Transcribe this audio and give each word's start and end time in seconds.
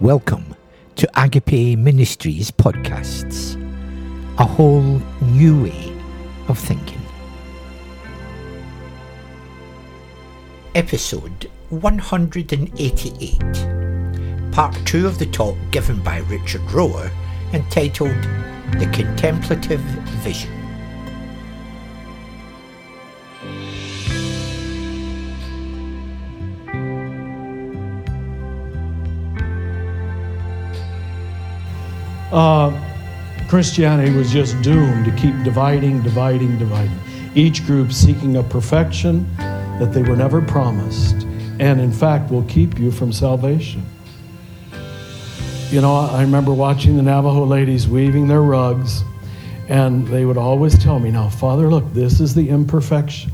Welcome 0.00 0.56
to 0.96 1.06
Agape 1.14 1.78
Ministries 1.78 2.50
podcasts, 2.50 3.54
a 4.38 4.46
whole 4.46 5.02
new 5.20 5.64
way 5.64 5.92
of 6.48 6.58
thinking. 6.58 7.02
Episode 10.74 11.50
188, 11.68 14.52
part 14.52 14.74
two 14.86 15.06
of 15.06 15.18
the 15.18 15.26
talk 15.26 15.58
given 15.70 16.02
by 16.02 16.20
Richard 16.20 16.62
Rohr 16.62 17.10
entitled 17.52 18.16
The 18.78 18.90
Contemplative 18.94 19.80
Vision. 20.24 20.59
Uh, 32.32 32.70
Christianity 33.48 34.12
was 34.12 34.32
just 34.32 34.60
doomed 34.62 35.04
to 35.04 35.10
keep 35.12 35.34
dividing, 35.42 36.02
dividing, 36.02 36.58
dividing. 36.58 36.98
Each 37.34 37.64
group 37.66 37.92
seeking 37.92 38.36
a 38.36 38.42
perfection 38.42 39.26
that 39.36 39.92
they 39.92 40.02
were 40.02 40.16
never 40.16 40.40
promised, 40.40 41.14
and 41.58 41.80
in 41.80 41.92
fact 41.92 42.30
will 42.30 42.44
keep 42.44 42.78
you 42.78 42.90
from 42.90 43.12
salvation. 43.12 43.84
You 45.70 45.80
know, 45.80 45.94
I 45.94 46.22
remember 46.22 46.52
watching 46.52 46.96
the 46.96 47.02
Navajo 47.02 47.44
ladies 47.44 47.86
weaving 47.86 48.28
their 48.28 48.42
rugs, 48.42 49.02
and 49.68 50.06
they 50.08 50.24
would 50.24 50.36
always 50.36 50.76
tell 50.78 50.98
me, 50.98 51.10
Now, 51.10 51.28
Father, 51.28 51.68
look, 51.68 51.92
this 51.92 52.20
is 52.20 52.34
the 52.34 52.48
imperfection. 52.48 53.32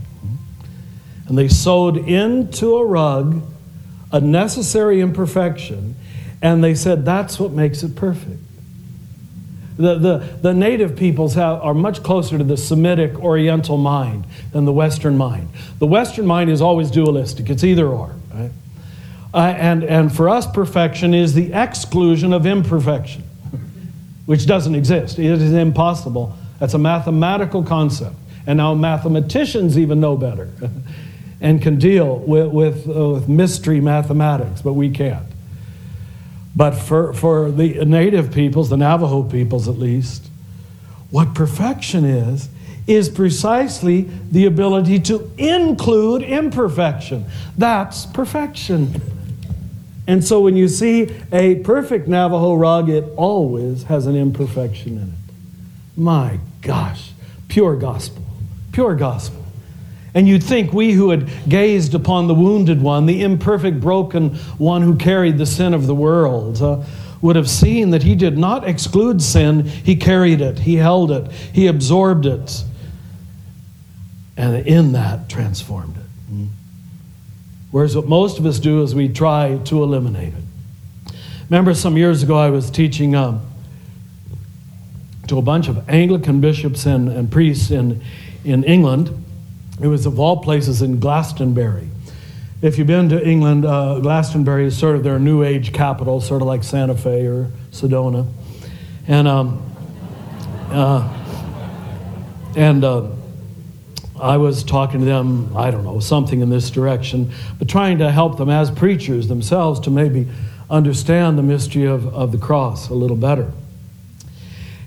And 1.28 1.37
they 1.37 1.48
sewed 1.48 1.96
into 1.96 2.76
a 2.76 2.85
rug 2.85 3.42
a 4.13 4.20
necessary 4.20 5.01
imperfection, 5.01 5.95
and 6.40 6.63
they 6.63 6.74
said, 6.74 7.04
That's 7.04 7.38
what 7.38 7.52
makes 7.52 7.82
it 7.82 7.96
perfect. 7.96 8.40
The, 9.77 9.99
the, 9.99 10.19
the 10.41 10.55
native 10.55 10.96
peoples 10.96 11.35
have, 11.35 11.60
are 11.60 11.74
much 11.74 12.02
closer 12.02 12.38
to 12.38 12.45
the 12.45 12.57
Semitic 12.57 13.19
Oriental 13.19 13.77
mind 13.77 14.24
than 14.52 14.65
the 14.65 14.73
Western 14.73 15.19
mind. 15.19 15.51
The 15.79 15.87
Western 15.87 16.27
mind 16.27 16.51
is 16.51 16.63
always 16.63 16.91
dualistic, 16.91 17.51
it's 17.51 17.63
either 17.63 17.87
or. 17.87 18.15
Right? 18.32 18.51
Uh, 19.35 19.38
and, 19.59 19.85
and 19.85 20.15
for 20.15 20.30
us, 20.30 20.51
perfection 20.51 21.13
is 21.13 21.35
the 21.35 21.52
exclusion 21.52 22.32
of 22.32 22.47
imperfection, 22.47 23.23
which 24.24 24.47
doesn't 24.47 24.74
exist. 24.74 25.19
It 25.19 25.27
is 25.27 25.52
impossible. 25.52 26.35
That's 26.59 26.73
a 26.73 26.79
mathematical 26.79 27.63
concept. 27.63 28.16
And 28.47 28.57
now 28.57 28.74
mathematicians 28.74 29.79
even 29.79 30.01
know 30.01 30.16
better 30.16 30.49
and 31.43 31.60
can 31.60 31.79
deal 31.79 32.19
with, 32.21 32.47
with, 32.49 32.88
uh, 32.88 33.10
with 33.10 33.29
mystery 33.29 33.80
mathematics, 33.80 34.63
but 34.63 34.73
we 34.73 34.88
can't. 34.88 35.27
But 36.57 36.73
for, 36.73 37.12
for 37.12 37.51
the 37.51 37.85
native 37.85 38.32
peoples, 38.32 38.71
the 38.71 38.79
Navajo 38.79 39.23
peoples 39.23 39.68
at 39.68 39.79
least, 39.79 40.26
what 41.10 41.35
perfection 41.35 42.04
is, 42.04 42.48
is 42.87 43.09
precisely 43.09 44.02
the 44.30 44.46
ability 44.46 45.01
to 45.01 45.30
include 45.37 46.23
imperfection. 46.23 47.26
That's 47.59 48.07
perfection. 48.07 49.02
And 50.07 50.24
so 50.24 50.40
when 50.40 50.57
you 50.57 50.68
see 50.68 51.10
a 51.32 51.57
perfect 51.57 52.09
Navajo 52.09 52.54
rug, 52.54 52.88
it 52.88 53.04
always 53.16 53.85
has 53.85 54.07
an 54.07 54.16
imperfection 54.16 54.98
in 54.98 55.09
it. 55.09 55.35
My 55.96 56.38
gosh, 56.63 57.10
pure 57.48 57.76
gospel, 57.76 58.23
pure 58.73 58.95
gospel. 58.95 59.45
And 60.16 60.26
you'd 60.26 60.42
think 60.42 60.72
we 60.72 60.92
who 60.92 61.10
had 61.10 61.28
gazed 61.46 61.95
upon 61.95 62.26
the 62.26 62.34
wounded 62.34 62.80
one, 62.80 63.04
the 63.04 63.22
imperfect, 63.22 63.82
broken 63.82 64.34
one 64.56 64.81
who 64.81 64.97
carried 64.97 65.36
the 65.36 65.44
sin 65.44 65.75
of 65.75 65.86
the 65.86 65.94
world, 65.94 66.62
uh, 66.62 66.82
would 67.20 67.36
have 67.36 67.50
seen 67.50 67.91
that 67.91 68.02
he 68.02 68.14
did 68.14 68.38
not 68.38 68.66
exclude 68.66 69.20
sin, 69.20 69.66
he 69.66 69.94
carried 69.94 70.41
it, 70.41 70.60
he 70.60 70.76
held 70.76 71.10
it, 71.10 71.30
he 71.30 71.66
absorbed 71.66 72.24
it, 72.24 72.64
and 74.38 74.66
in 74.66 74.92
that 74.92 75.28
transformed 75.28 75.98
it. 75.98 76.48
Whereas 77.70 77.94
what 77.94 78.06
most 78.06 78.38
of 78.38 78.46
us 78.46 78.58
do 78.58 78.82
is 78.82 78.94
we 78.94 79.10
try 79.10 79.58
to 79.64 79.82
eliminate 79.82 80.32
it. 80.32 81.14
Remember, 81.50 81.74
some 81.74 81.98
years 81.98 82.22
ago, 82.22 82.38
I 82.38 82.48
was 82.48 82.70
teaching 82.70 83.14
um, 83.14 83.42
to 85.26 85.36
a 85.36 85.42
bunch 85.42 85.68
of 85.68 85.86
Anglican 85.91 86.41
bishops 86.41 86.86
and, 86.86 87.10
and 87.10 87.30
priests 87.30 87.70
in, 87.70 88.00
in 88.46 88.64
England 88.64 89.25
it 89.81 89.87
was, 89.87 90.06
of 90.06 90.19
all 90.19 90.38
places, 90.38 90.82
in 90.82 91.00
Glastonbury. 91.00 91.88
If 92.62 92.78
you've 92.78 92.87
been 92.87 93.10
to 93.10 93.26
England, 93.26 93.66
uh, 93.66 93.98
Glastonbury 94.00 94.66
is 94.66 94.76
sort 94.76 94.97
of 94.97 95.04
their 95.04 95.19
New 95.19 95.42
Age 95.42 95.72
capital, 95.72 96.20
sort 96.20 96.41
of 96.41 96.48
like 96.48 96.64
Santa 96.64 96.94
Fe 96.94 97.26
or 97.26 97.50
Sedona. 97.70 98.26
And, 99.06 99.28
um, 99.28 99.62
uh, 100.70 101.06
and 102.56 102.82
uh, 102.82 103.10
I 104.20 104.38
was 104.38 104.65
talking 104.65 105.00
to 105.00 105.06
them, 105.06 105.54
I 105.54 105.70
don't 105.70 105.84
know, 105.84 106.00
something 106.00 106.41
in 106.41 106.48
this 106.48 106.70
direction, 106.70 107.31
but 107.59 107.69
trying 107.69 107.98
to 107.98 108.10
help 108.10 108.38
them 108.38 108.48
as 108.48 108.70
preachers 108.70 109.28
themselves 109.28 109.78
to 109.81 109.91
maybe 109.91 110.26
understand 110.70 111.36
the 111.36 111.42
mystery 111.42 111.84
of, 111.84 112.12
of 112.15 112.32
the 112.32 112.38
cross 112.38 112.88
a 112.88 112.94
little 112.94 113.16
better. 113.16 113.53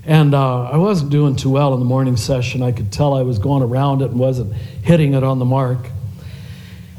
And 0.04 0.34
uh, 0.34 0.62
I 0.62 0.76
wasn't 0.76 1.10
doing 1.10 1.36
too 1.36 1.50
well 1.50 1.74
in 1.74 1.80
the 1.80 1.86
morning 1.86 2.16
session. 2.16 2.62
I 2.62 2.72
could 2.72 2.90
tell 2.90 3.14
I 3.14 3.22
was 3.22 3.38
going 3.38 3.62
around 3.62 4.02
it 4.02 4.10
and 4.10 4.18
wasn't 4.18 4.52
hitting 4.54 5.14
it 5.14 5.22
on 5.22 5.38
the 5.38 5.44
mark. 5.44 5.78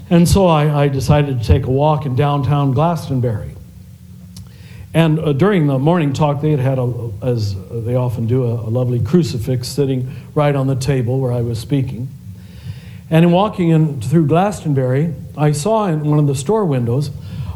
And 0.10 0.28
so 0.28 0.46
I, 0.46 0.84
I 0.84 0.88
decided 0.88 1.40
to 1.40 1.46
take 1.46 1.66
a 1.66 1.72
walk 1.72 2.06
in 2.06 2.16
downtown 2.16 2.74
Glastonbury. 2.74 3.56
And 4.94 5.20
uh, 5.20 5.34
during 5.34 5.68
the 5.68 5.80
morning 5.80 6.14
talk, 6.14 6.42
they 6.42 6.52
had 6.52 6.60
had, 6.60 6.78
a, 6.78 7.12
as 7.22 7.56
they 7.72 7.96
often 7.96 8.28
do, 8.28 8.44
a, 8.44 8.54
a 8.54 8.70
lovely 8.70 9.02
crucifix 9.02 9.68
sitting 9.68 10.14
right 10.36 10.54
on 10.54 10.68
the 10.68 10.76
table 10.76 11.20
where 11.20 11.32
I 11.32 11.42
was 11.42 11.60
speaking. 11.60 12.10
And 13.10 13.26
in 13.26 13.32
walking 13.32 13.70
in 13.70 14.02
through 14.02 14.28
Glastonbury, 14.28 15.14
I 15.38 15.54
saw 15.54 15.88
in 15.88 16.06
one 16.06 16.20
of 16.20 16.28
the 16.28 16.36
store 16.36 16.66
windows 16.66 17.10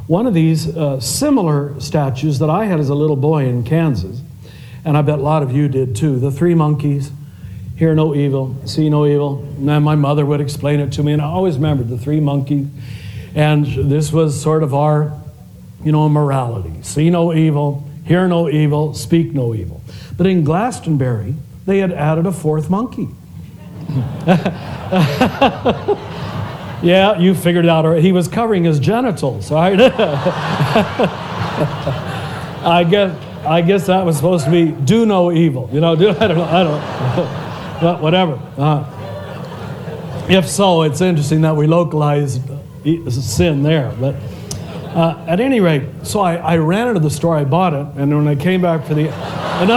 one 0.07 0.27
of 0.27 0.33
these 0.33 0.75
uh, 0.75 0.99
similar 0.99 1.79
statues 1.79 2.39
that 2.39 2.49
I 2.49 2.65
had 2.65 2.79
as 2.79 2.89
a 2.89 2.95
little 2.95 3.15
boy 3.15 3.45
in 3.45 3.63
Kansas 3.63 4.21
and 4.85 4.95
I 4.95 5.01
bet 5.01 5.17
a 5.19 5.21
lot 5.21 5.43
of 5.43 5.51
you 5.51 5.67
did 5.67 5.95
too. 5.95 6.19
The 6.19 6.31
three 6.31 6.53
monkeys, 6.53 7.11
hear 7.75 7.95
no 7.95 8.15
evil, 8.15 8.55
see 8.65 8.87
no 8.89 9.05
evil. 9.05 9.43
And 9.57 9.83
my 9.83 9.95
mother 9.95 10.25
would 10.25 10.39
explain 10.39 10.79
it 10.79 10.91
to 10.93 11.03
me, 11.03 11.11
and 11.11 11.21
I 11.21 11.25
always 11.25 11.55
remembered 11.55 11.89
the 11.89 11.97
three 11.97 12.19
monkeys. 12.19 12.67
And 13.33 13.65
this 13.65 14.13
was 14.13 14.39
sort 14.39 14.63
of 14.63 14.73
our, 14.73 15.11
you 15.83 15.91
know, 15.91 16.07
morality 16.07 16.71
see 16.83 17.09
no 17.09 17.33
evil, 17.33 17.89
hear 18.05 18.27
no 18.27 18.47
evil, 18.47 18.93
speak 18.93 19.33
no 19.33 19.55
evil. 19.55 19.81
But 20.15 20.27
in 20.27 20.43
Glastonbury, 20.43 21.35
they 21.65 21.79
had 21.79 21.91
added 21.91 22.27
a 22.27 22.31
fourth 22.31 22.69
monkey. 22.69 23.09
yeah, 26.83 27.17
you 27.17 27.33
figured 27.33 27.65
it 27.65 27.69
out. 27.69 27.97
He 27.99 28.11
was 28.11 28.27
covering 28.27 28.63
his 28.63 28.79
genitals, 28.79 29.51
right? 29.51 29.79
I 32.65 32.83
guess 32.83 33.24
I 33.45 33.61
guess 33.61 33.87
that 33.87 34.05
was 34.05 34.15
supposed 34.15 34.45
to 34.45 34.51
be 34.51 34.71
do 34.71 35.05
no 35.05 35.31
evil. 35.31 35.69
You 35.71 35.81
know, 35.81 35.95
do 35.95 36.09
I 36.19 36.27
don't 36.27 36.37
know. 36.37 36.43
I 36.43 36.63
don't 36.63 37.81
but 37.81 38.01
whatever. 38.01 38.39
Uh, 38.57 40.25
if 40.29 40.47
so, 40.49 40.83
it's 40.83 41.01
interesting 41.01 41.41
that 41.41 41.55
we 41.55 41.67
localize 41.67 42.39
sin 43.09 43.63
there. 43.63 43.93
But 43.99 44.15
uh, 44.95 45.23
at 45.27 45.39
any 45.39 45.59
rate, 45.59 45.83
so 46.03 46.21
I, 46.21 46.35
I, 46.35 46.57
ran 46.57 46.87
into 46.87 46.99
the 46.99 47.09
store, 47.09 47.35
I 47.35 47.43
bought 47.43 47.73
it, 47.73 47.85
and 47.97 48.15
when 48.15 48.27
I 48.27 48.35
came 48.35 48.61
back 48.61 48.85
for 48.85 48.93
the. 48.93 49.09
and 49.59 49.71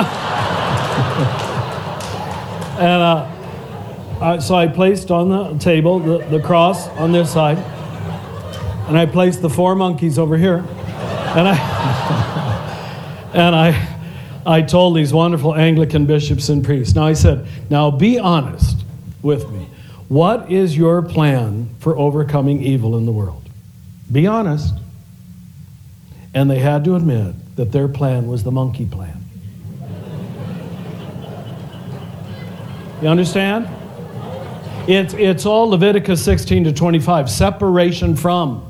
uh, 3.02 3.34
uh, 4.20 4.40
so 4.40 4.54
I 4.54 4.68
placed 4.68 5.10
on 5.10 5.28
the 5.28 5.58
table 5.58 5.98
the, 5.98 6.18
the 6.26 6.40
cross 6.40 6.88
on 6.90 7.12
this 7.12 7.32
side, 7.32 7.58
and 8.88 8.96
I 8.96 9.06
placed 9.06 9.42
the 9.42 9.50
four 9.50 9.74
monkeys 9.74 10.18
over 10.18 10.36
here. 10.36 10.58
And 11.36 11.48
I. 11.48 12.14
And 13.34 13.54
I, 13.54 13.98
I 14.46 14.62
told 14.62 14.96
these 14.96 15.12
wonderful 15.12 15.54
Anglican 15.54 16.06
bishops 16.06 16.48
and 16.48 16.64
priests, 16.64 16.94
now 16.94 17.04
I 17.04 17.12
said, 17.12 17.46
now 17.68 17.90
be 17.90 18.18
honest 18.18 18.84
with 19.22 19.50
me. 19.50 19.68
What 20.08 20.50
is 20.50 20.76
your 20.76 21.02
plan 21.02 21.68
for 21.80 21.96
overcoming 21.98 22.62
evil 22.62 22.96
in 22.96 23.04
the 23.04 23.12
world? 23.12 23.42
Be 24.10 24.26
honest. 24.26 24.74
And 26.32 26.50
they 26.50 26.58
had 26.58 26.84
to 26.84 26.94
admit 26.94 27.34
that 27.56 27.72
their 27.72 27.88
plan 27.88 28.26
was 28.26 28.42
the 28.42 28.50
monkey 28.50 28.86
plan. 28.86 29.22
You 33.02 33.08
understand? 33.08 33.68
It's, 34.88 35.12
it's 35.14 35.44
all 35.44 35.68
Leviticus 35.68 36.24
16 36.24 36.64
to 36.64 36.72
25 36.72 37.30
separation 37.30 38.16
from. 38.16 38.67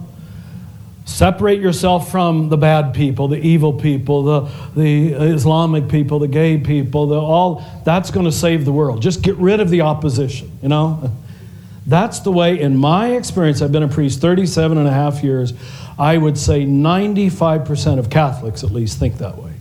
Separate 1.08 1.58
yourself 1.58 2.10
from 2.10 2.50
the 2.50 2.58
bad 2.58 2.92
people, 2.92 3.28
the 3.28 3.38
evil 3.38 3.72
people, 3.72 4.22
the, 4.24 4.52
the 4.76 5.14
Islamic 5.14 5.88
people, 5.88 6.18
the 6.18 6.28
gay 6.28 6.58
people, 6.58 7.06
the 7.06 7.18
all 7.18 7.64
that's 7.82 8.10
going 8.10 8.26
to 8.26 8.30
save 8.30 8.66
the 8.66 8.72
world. 8.72 9.00
Just 9.00 9.22
get 9.22 9.34
rid 9.36 9.58
of 9.58 9.70
the 9.70 9.80
opposition, 9.80 10.52
you 10.62 10.68
know? 10.68 11.10
That's 11.86 12.20
the 12.20 12.30
way, 12.30 12.60
in 12.60 12.76
my 12.76 13.12
experience, 13.12 13.62
I've 13.62 13.72
been 13.72 13.82
a 13.82 13.88
priest 13.88 14.20
37 14.20 14.76
and 14.76 14.86
a 14.86 14.92
half 14.92 15.24
years. 15.24 15.54
I 15.98 16.18
would 16.18 16.36
say 16.36 16.66
95% 16.66 17.98
of 17.98 18.10
Catholics, 18.10 18.62
at 18.62 18.70
least, 18.70 18.98
think 18.98 19.16
that 19.16 19.38
way. 19.38 19.54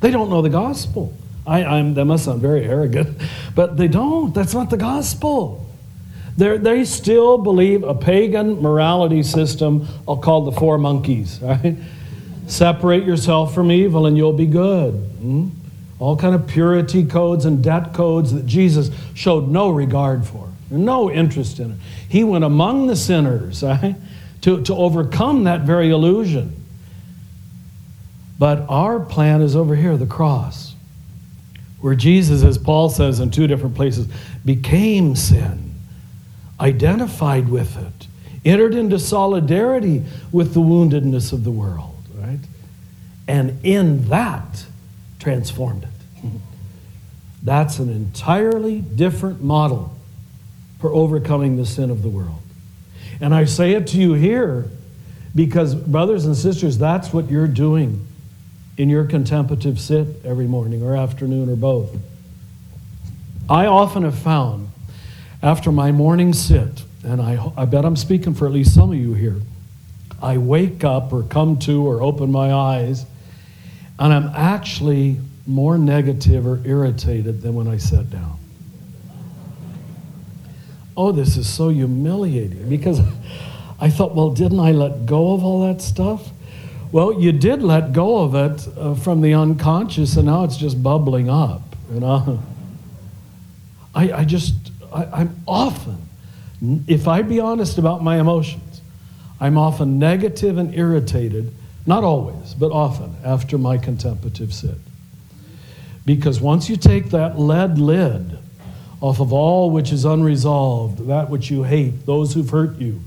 They 0.00 0.10
don't 0.10 0.28
know 0.28 0.42
the 0.42 0.50
gospel. 0.50 1.14
I, 1.46 1.62
I'm, 1.62 1.94
that 1.94 2.06
must 2.06 2.24
sound 2.24 2.42
very 2.42 2.64
arrogant, 2.64 3.16
but 3.54 3.76
they 3.76 3.86
don't. 3.86 4.34
That's 4.34 4.52
not 4.52 4.68
the 4.68 4.76
gospel. 4.76 5.67
They're, 6.38 6.56
they 6.56 6.84
still 6.84 7.36
believe 7.36 7.82
a 7.82 7.96
pagan 7.96 8.62
morality 8.62 9.24
system 9.24 9.88
I'll 10.06 10.16
the 10.44 10.52
four 10.52 10.78
monkeys, 10.78 11.40
right? 11.42 11.74
Separate 12.46 13.04
yourself 13.04 13.52
from 13.52 13.72
evil 13.72 14.06
and 14.06 14.16
you'll 14.16 14.32
be 14.32 14.46
good. 14.46 14.94
Hmm? 14.94 15.48
All 15.98 16.16
kind 16.16 16.36
of 16.36 16.46
purity 16.46 17.04
codes 17.04 17.44
and 17.44 17.62
debt 17.62 17.92
codes 17.92 18.32
that 18.32 18.46
Jesus 18.46 18.88
showed 19.14 19.48
no 19.48 19.68
regard 19.70 20.24
for, 20.24 20.48
no 20.70 21.10
interest 21.10 21.58
in 21.58 21.72
it. 21.72 21.76
He 22.08 22.22
went 22.22 22.44
among 22.44 22.86
the 22.86 22.94
sinners 22.94 23.62
right? 23.64 23.96
to, 24.42 24.62
to 24.62 24.74
overcome 24.76 25.42
that 25.44 25.62
very 25.62 25.90
illusion. 25.90 26.54
But 28.38 28.64
our 28.68 29.00
plan 29.00 29.42
is 29.42 29.56
over 29.56 29.74
here, 29.74 29.96
the 29.96 30.06
cross, 30.06 30.76
where 31.80 31.96
Jesus, 31.96 32.44
as 32.44 32.58
Paul 32.58 32.90
says 32.90 33.18
in 33.18 33.32
two 33.32 33.48
different 33.48 33.74
places, 33.74 34.06
became 34.44 35.16
sin, 35.16 35.67
identified 36.60 37.48
with 37.48 37.76
it, 37.76 38.06
entered 38.44 38.74
into 38.74 38.98
solidarity 38.98 40.04
with 40.32 40.54
the 40.54 40.60
woundedness 40.60 41.32
of 41.32 41.44
the 41.44 41.50
world, 41.50 41.96
right? 42.14 42.40
And 43.26 43.64
in 43.64 44.08
that, 44.08 44.64
transformed 45.18 45.84
it. 45.84 45.90
That's 47.42 47.78
an 47.78 47.90
entirely 47.90 48.80
different 48.80 49.42
model 49.42 49.96
for 50.80 50.92
overcoming 50.92 51.56
the 51.56 51.66
sin 51.66 51.90
of 51.90 52.02
the 52.02 52.08
world. 52.08 52.40
And 53.20 53.34
I 53.34 53.44
say 53.44 53.72
it 53.72 53.86
to 53.88 53.98
you 53.98 54.14
here 54.14 54.70
because, 55.34 55.74
brothers 55.74 56.24
and 56.24 56.36
sisters, 56.36 56.78
that's 56.78 57.12
what 57.12 57.30
you're 57.30 57.48
doing 57.48 58.06
in 58.76 58.88
your 58.88 59.04
contemplative 59.04 59.80
sit 59.80 60.06
every 60.24 60.46
morning 60.46 60.82
or 60.82 60.96
afternoon 60.96 61.48
or 61.48 61.56
both. 61.56 61.96
I 63.48 63.66
often 63.66 64.04
have 64.04 64.18
found 64.18 64.67
after 65.42 65.70
my 65.70 65.92
morning 65.92 66.32
sit, 66.32 66.82
and 67.04 67.22
I, 67.22 67.52
I 67.56 67.64
bet 67.64 67.84
I'm 67.84 67.96
speaking 67.96 68.34
for 68.34 68.46
at 68.46 68.52
least 68.52 68.74
some 68.74 68.90
of 68.90 68.98
you 68.98 69.14
here, 69.14 69.40
I 70.20 70.38
wake 70.38 70.82
up 70.84 71.12
or 71.12 71.22
come 71.22 71.58
to 71.60 71.86
or 71.86 72.02
open 72.02 72.32
my 72.32 72.52
eyes, 72.52 73.06
and 73.98 74.12
I'm 74.12 74.30
actually 74.34 75.18
more 75.46 75.78
negative 75.78 76.46
or 76.46 76.60
irritated 76.64 77.40
than 77.40 77.54
when 77.54 77.68
I 77.68 77.78
sat 77.78 78.10
down. 78.10 78.38
Oh, 80.96 81.12
this 81.12 81.36
is 81.36 81.48
so 81.48 81.68
humiliating 81.68 82.68
because 82.68 83.00
I 83.80 83.88
thought, 83.88 84.14
well, 84.14 84.30
didn't 84.30 84.60
I 84.60 84.72
let 84.72 85.06
go 85.06 85.34
of 85.34 85.44
all 85.44 85.66
that 85.66 85.80
stuff? 85.80 86.30
Well, 86.90 87.20
you 87.20 87.32
did 87.32 87.62
let 87.62 87.92
go 87.92 88.18
of 88.18 88.34
it 88.34 88.66
uh, 88.76 88.94
from 88.94 89.20
the 89.20 89.34
unconscious, 89.34 90.16
and 90.16 90.26
now 90.26 90.44
it's 90.44 90.56
just 90.56 90.82
bubbling 90.82 91.28
up. 91.30 91.76
You 91.92 92.00
know, 92.00 92.42
I, 93.94 94.12
I 94.12 94.24
just, 94.24 94.67
I, 94.92 95.20
I'm 95.20 95.42
often, 95.46 96.08
if 96.86 97.08
I 97.08 97.22
be 97.22 97.40
honest 97.40 97.78
about 97.78 98.02
my 98.02 98.18
emotions, 98.18 98.80
I'm 99.40 99.56
often 99.56 99.98
negative 99.98 100.58
and 100.58 100.74
irritated, 100.74 101.52
not 101.86 102.04
always, 102.04 102.54
but 102.54 102.72
often 102.72 103.16
after 103.24 103.56
my 103.56 103.78
contemplative 103.78 104.52
sit. 104.52 104.76
Because 106.04 106.40
once 106.40 106.68
you 106.68 106.76
take 106.76 107.10
that 107.10 107.38
lead 107.38 107.78
lid 107.78 108.38
off 109.00 109.20
of 109.20 109.32
all 109.32 109.70
which 109.70 109.92
is 109.92 110.04
unresolved, 110.04 111.06
that 111.06 111.30
which 111.30 111.50
you 111.50 111.62
hate, 111.62 112.06
those 112.06 112.34
who've 112.34 112.48
hurt 112.48 112.78
you, 112.78 113.00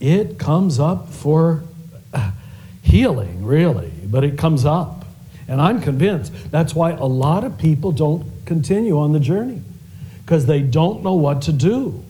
it 0.00 0.38
comes 0.38 0.80
up 0.80 1.10
for 1.10 1.62
healing, 2.82 3.44
really, 3.44 3.92
but 4.04 4.24
it 4.24 4.36
comes 4.36 4.64
up. 4.64 5.04
And 5.46 5.60
I'm 5.60 5.80
convinced 5.80 6.32
that's 6.50 6.74
why 6.74 6.92
a 6.92 7.04
lot 7.04 7.44
of 7.44 7.58
people 7.58 7.92
don't 7.92 8.24
continue 8.46 8.98
on 8.98 9.12
the 9.12 9.20
journey 9.20 9.62
because 10.32 10.46
they 10.46 10.62
don't 10.62 11.02
know 11.02 11.12
what 11.12 11.42
to 11.42 11.52
do 11.52 12.02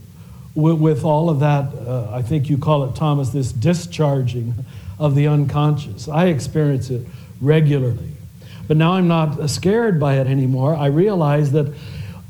with, 0.54 0.78
with 0.78 1.02
all 1.02 1.28
of 1.28 1.40
that. 1.40 1.74
Uh, 1.74 2.08
I 2.12 2.22
think 2.22 2.48
you 2.48 2.56
call 2.56 2.84
it, 2.84 2.94
Thomas, 2.94 3.30
this 3.30 3.50
discharging 3.50 4.54
of 4.96 5.16
the 5.16 5.26
unconscious. 5.26 6.06
I 6.06 6.26
experience 6.26 6.88
it 6.88 7.04
regularly. 7.40 8.12
But 8.69 8.76
now 8.76 8.92
I'm 8.92 9.08
not 9.08 9.50
scared 9.50 9.98
by 9.98 10.20
it 10.20 10.28
anymore. 10.28 10.76
I 10.76 10.86
realize 10.86 11.50
that 11.50 11.74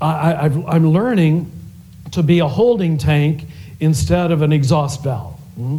I, 0.01 0.47
am 0.47 0.89
learning 0.95 1.53
to 2.13 2.23
be 2.23 2.39
a 2.39 2.49
holding 2.49 2.97
tank 2.97 3.45
instead 3.79 4.33
of 4.33 4.41
an 4.41 4.51
exhaust 4.51 5.05
valve. 5.05 5.39
Mm-hmm. 5.61 5.79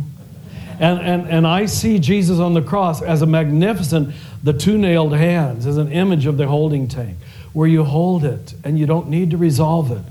And, 0.80 1.00
and, 1.00 1.28
and 1.28 1.48
I 1.48 1.66
see 1.66 1.98
Jesus 1.98 2.38
on 2.38 2.54
the 2.54 2.62
cross 2.62 3.02
as 3.02 3.24
a 3.24 3.26
magnificent, 3.26 4.14
the 4.44 4.54
two 4.54 4.78
nailed 4.78 5.16
hands, 5.16 5.66
as 5.66 5.78
an 5.78 5.92
image 5.92 6.28
of 6.28 6.38
the 6.38 6.46
holding 6.46 6.88
tank, 6.88 7.18
where 7.54 7.68
you 7.68 7.84
hold 7.84 8.26
it 8.26 8.54
and 8.64 8.78
you 8.78 8.86
don't 8.86 9.08
need 9.10 9.32
to 9.32 9.38
resolve 9.38 9.92
it. 9.92 10.04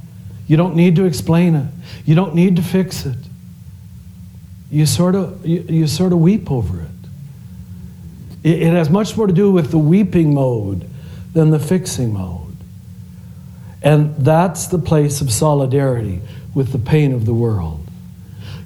You 0.47 0.56
don't 0.56 0.75
need 0.75 0.97
to 0.97 1.05
explain 1.05 1.55
it. 1.55 1.67
You 2.05 2.15
don't 2.15 2.35
need 2.35 2.56
to 2.56 2.62
fix 2.62 3.05
it. 3.06 3.19
You 4.71 4.87
sort 4.87 5.15
of, 5.15 5.44
you, 5.47 5.65
you 5.69 5.87
sort 5.87 6.12
of 6.12 6.19
weep 6.19 6.50
over 6.50 6.81
it. 6.81 6.89
it. 8.43 8.62
It 8.62 8.73
has 8.73 8.89
much 8.89 9.17
more 9.17 9.27
to 9.27 9.33
do 9.33 9.50
with 9.50 9.71
the 9.71 9.79
weeping 9.79 10.35
mode 10.35 10.89
than 11.33 11.50
the 11.50 11.59
fixing 11.59 12.12
mode. 12.12 12.56
And 13.83 14.17
that's 14.17 14.69
the 14.69 14.79
place 14.79 15.21
of 15.21 15.33
solidarity 15.33 16.21
with 16.55 16.73
the 16.73 16.79
pain 16.79 17.12
of 17.12 17.27
the 17.27 17.35
world. 17.35 17.87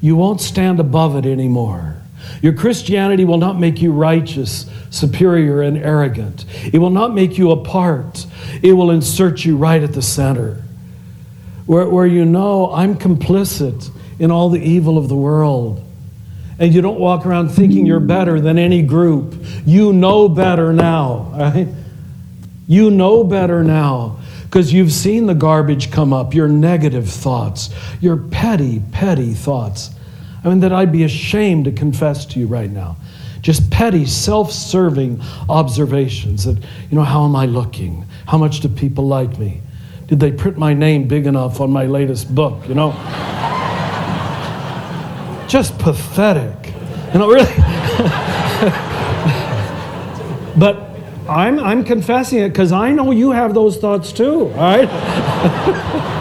You 0.01 0.17
won't 0.17 0.41
stand 0.41 0.79
above 0.79 1.17
it 1.17 1.25
anymore. 1.27 1.97
Your 2.43 2.53
Christianity 2.53 3.25
will 3.25 3.39
not 3.39 3.59
make 3.59 3.81
you 3.81 3.93
righteous, 3.93 4.71
superior, 4.91 5.63
and 5.63 5.77
arrogant. 5.77 6.45
It 6.73 6.79
will 6.79 6.91
not 6.91 7.15
make 7.15 7.39
you 7.39 7.51
apart. 7.51 8.27
It 8.63 8.73
will 8.73 8.91
insert 8.91 9.45
you 9.45 9.57
right 9.57 9.83
at 9.83 9.93
the 9.93 10.03
center, 10.03 10.63
where, 11.67 11.89
where 11.89 12.07
you 12.07 12.25
know 12.25 12.73
I'm 12.73 12.97
complicit 12.97 13.91
in 14.19 14.31
all 14.31 14.49
the 14.49 14.61
evil 14.61 14.99
of 14.99 15.09
the 15.09 15.17
world. 15.17 15.83
And 16.59 16.73
you 16.73 16.81
don't 16.81 16.99
walk 16.99 17.27
around 17.27 17.51
thinking 17.51 17.85
you're 17.85 18.01
better 18.01 18.41
than 18.41 18.59
any 18.59 18.83
group. 18.83 19.35
You 19.67 19.93
know 19.93 20.29
better 20.29 20.73
now, 20.73 21.33
right? 21.35 21.69
You 22.67 22.91
know 22.91 23.25
better 23.25 23.63
now 23.63 24.19
because 24.45 24.73
you've 24.73 24.93
seen 24.93 25.27
the 25.27 25.35
garbage 25.35 25.91
come 25.91 26.13
up, 26.13 26.33
your 26.33 26.49
negative 26.49 27.09
thoughts, 27.09 27.69
your 28.01 28.17
petty, 28.17 28.83
petty 28.93 29.35
thoughts. 29.35 29.91
I 30.47 30.49
mean, 30.49 30.61
that 30.61 30.73
I'd 30.73 30.93
be 30.93 31.03
ashamed 31.03 31.65
to 31.65 31.73
confess 31.73 32.25
to 32.27 32.39
you 32.39 32.47
right 32.47 32.71
now. 32.71 32.97
Just 33.43 33.69
petty, 33.69 34.07
self 34.07 34.53
serving 34.53 35.21
observations 35.49 36.45
that, 36.45 36.63
you 36.89 36.97
know, 36.97 37.03
how 37.03 37.25
am 37.25 37.35
I 37.35 37.47
looking? 37.47 38.07
How 38.27 38.39
much 38.39 38.61
do 38.61 38.69
people 38.69 39.09
like 39.09 39.41
me? 39.41 39.61
Did 40.07 40.21
they 40.21 40.31
print 40.31 40.57
my 40.57 40.73
name 40.73 41.09
big 41.09 41.27
enough 41.27 41.61
on 41.61 41.73
my 41.73 41.87
latest 41.87 42.33
book? 42.33 42.69
You 42.69 42.77
know? 42.77 42.93
Just 45.49 45.77
pathetic. 45.81 46.73
You 47.13 47.19
know, 47.19 47.29
really. 47.29 47.47
but 50.57 50.91
I'm, 51.29 51.59
I'm 51.59 51.83
confessing 51.83 52.39
it 52.39 52.51
because 52.51 52.71
I 52.71 52.93
know 52.93 53.11
you 53.11 53.33
have 53.33 53.53
those 53.53 53.79
thoughts 53.79 54.13
too, 54.13 54.43
all 54.43 54.55
right? 54.55 54.89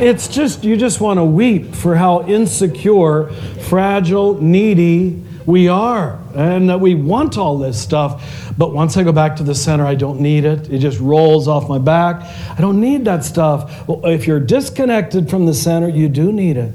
it's 0.00 0.28
just, 0.28 0.64
you 0.64 0.76
just 0.76 1.00
want 1.00 1.18
to 1.18 1.24
weep 1.24 1.74
for 1.74 1.94
how 1.94 2.26
insecure, 2.26 3.30
fragile, 3.68 4.40
needy 4.40 5.22
we 5.46 5.68
are, 5.68 6.18
and 6.34 6.68
that 6.68 6.80
we 6.80 6.94
want 6.94 7.36
all 7.38 7.58
this 7.58 7.80
stuff. 7.80 8.52
But 8.56 8.72
once 8.74 8.96
I 8.96 9.02
go 9.02 9.12
back 9.12 9.36
to 9.36 9.42
the 9.42 9.54
center, 9.54 9.86
I 9.86 9.94
don't 9.94 10.20
need 10.20 10.44
it. 10.44 10.70
It 10.70 10.78
just 10.80 11.00
rolls 11.00 11.48
off 11.48 11.68
my 11.68 11.78
back. 11.78 12.22
I 12.50 12.60
don't 12.60 12.80
need 12.80 13.04
that 13.06 13.24
stuff. 13.24 13.88
Well, 13.88 14.04
if 14.06 14.26
you're 14.26 14.40
disconnected 14.40 15.30
from 15.30 15.46
the 15.46 15.54
center, 15.54 15.88
you 15.88 16.08
do 16.08 16.32
need 16.32 16.56
it. 16.56 16.74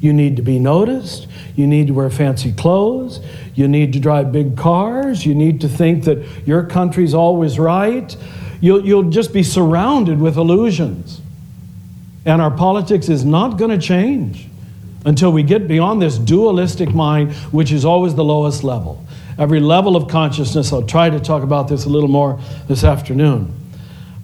You 0.00 0.12
need 0.12 0.36
to 0.36 0.42
be 0.42 0.58
noticed. 0.58 1.28
You 1.56 1.66
need 1.66 1.86
to 1.86 1.94
wear 1.94 2.10
fancy 2.10 2.52
clothes. 2.52 3.20
You 3.54 3.68
need 3.68 3.92
to 3.92 4.00
drive 4.00 4.32
big 4.32 4.56
cars. 4.56 5.24
You 5.24 5.34
need 5.34 5.60
to 5.60 5.68
think 5.68 6.04
that 6.04 6.18
your 6.46 6.64
country's 6.64 7.14
always 7.14 7.58
right. 7.58 8.14
You'll, 8.60 8.84
you'll 8.84 9.10
just 9.10 9.32
be 9.32 9.42
surrounded 9.42 10.20
with 10.20 10.36
illusions. 10.36 11.21
And 12.24 12.40
our 12.40 12.50
politics 12.50 13.08
is 13.08 13.24
not 13.24 13.58
going 13.58 13.70
to 13.70 13.84
change 13.84 14.48
until 15.04 15.32
we 15.32 15.42
get 15.42 15.66
beyond 15.66 16.00
this 16.00 16.18
dualistic 16.18 16.94
mind, 16.94 17.32
which 17.52 17.72
is 17.72 17.84
always 17.84 18.14
the 18.14 18.24
lowest 18.24 18.62
level. 18.62 19.04
Every 19.38 19.60
level 19.60 19.96
of 19.96 20.08
consciousness, 20.08 20.72
I'll 20.72 20.86
try 20.86 21.10
to 21.10 21.18
talk 21.18 21.42
about 21.42 21.68
this 21.68 21.84
a 21.84 21.88
little 21.88 22.08
more 22.08 22.38
this 22.68 22.84
afternoon, 22.84 23.52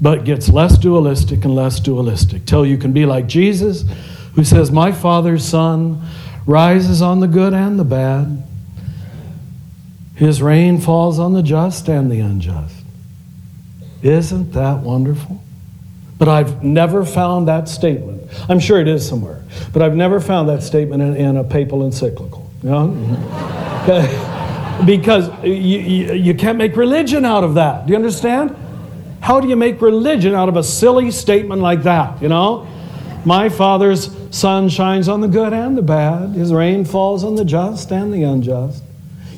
but 0.00 0.25
gets 0.25 0.49
less 0.49 0.78
dualistic 0.78 1.45
and 1.45 1.55
less 1.55 1.81
dualistic 1.81 2.45
till 2.45 2.64
you 2.64 2.78
can 2.78 2.93
be 2.93 3.07
like 3.07 3.26
Jesus, 3.26 3.85
who 4.35 4.45
says, 4.45 4.71
My 4.71 4.93
Father's 4.93 5.45
Sun 5.45 6.00
rises 6.47 7.02
on 7.02 7.21
the 7.21 7.26
good 7.26 7.55
and 7.55 7.78
the 7.78 7.85
bad. 7.85 8.45
His 10.14 10.43
rain 10.43 10.81
falls 10.81 11.19
on 11.19 11.33
the 11.33 11.43
just 11.43 11.88
and 11.88 12.11
the 12.11 12.21
unjust. 12.21 12.75
Isn't 14.02 14.52
that 14.52 14.78
wonderful? 14.78 15.43
But 16.19 16.29
I've 16.29 16.65
never 16.65 17.05
found 17.05 17.49
that 17.49 17.69
statement. 17.69 18.29
I'm 18.49 18.59
sure 18.59 18.81
it 18.81 18.89
is 18.89 19.09
somewhere, 19.09 19.43
but 19.73 19.83
I've 19.83 19.95
never 19.95 20.21
found 20.21 20.49
that 20.49 20.63
statement 20.63 21.03
in, 21.03 21.17
in 21.17 21.37
a 21.37 21.45
papal 21.45 21.85
encyclical. 21.85 22.51
You 22.63 22.71
know? 22.71 24.83
because 24.85 25.31
you, 25.45 25.53
you, 25.53 26.15
you 26.15 26.35
can't 26.35 26.59
make 26.59 26.77
religion 26.77 27.25
out 27.25 27.45
of 27.45 27.55
that. 27.55 27.87
Do 27.87 27.93
you 27.93 27.97
understand? 27.97 28.57
How 29.21 29.41
do 29.41 29.49
you 29.49 29.57
make 29.57 29.81
religion 29.81 30.35
out 30.35 30.49
of 30.49 30.57
a 30.57 30.63
silly 30.63 31.11
statement 31.11 31.63
like 31.63 31.85
that? 31.85 32.21
You 32.21 32.29
know? 32.29 32.67
My 33.25 33.49
Father's 33.49 34.17
sun 34.31 34.69
shines 34.69 35.09
on 35.09 35.21
the 35.21 35.29
good 35.29 35.53
and 35.53 35.77
the 35.77 35.83
bad, 35.83 36.31
His 36.31 36.53
rain 36.53 36.85
falls 36.85 37.25
on 37.25 37.35
the 37.35 37.45
just 37.45 37.91
and 37.93 38.13
the 38.13 38.23
unjust. 38.23 38.83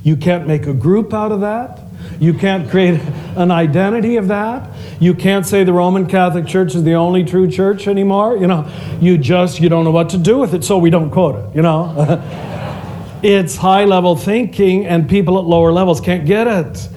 You 0.03 0.17
can't 0.17 0.47
make 0.47 0.67
a 0.67 0.75
group 0.75 1.13
out 1.13 1.33
of 1.33 1.41
that. 1.41 1.81
You 2.19 2.35
can't 2.35 2.69
create 2.71 3.01
an 3.37 3.51
identity 3.51 4.17
of 4.17 4.29
that. 4.29 4.71
You 5.01 5.15
can't 5.15 5.47
say 5.47 5.65
the 5.65 5.73
Roman 5.73 6.07
Catholic 6.07 6.47
Church 6.47 6.75
is 6.75 6.85
the 6.85 6.95
only 6.95 7.25
true 7.25 7.51
church 7.51 7.89
anymore. 7.89 8.37
You 8.37 8.47
know, 8.47 8.71
you 9.01 9.17
just 9.17 9.61
you 9.61 9.69
don't 9.69 9.85
know 9.85 9.91
what 9.91 10.11
to 10.11 10.19
do 10.19 10.39
with 10.39 10.55
it, 10.55 10.65
so 10.65 10.77
we 10.79 10.91
don't 10.91 11.11
quote 11.11 11.37
it, 11.37 11.57
you 11.57 11.63
know. 11.63 11.95
it's 13.23 13.57
high 13.57 13.85
level 13.85 14.17
thinking 14.17 14.87
and 14.87 15.09
people 15.09 15.39
at 15.39 15.45
lower 15.45 15.73
levels 15.73 16.01
can't 16.01 16.27
get 16.27 16.47
it. 16.47 16.89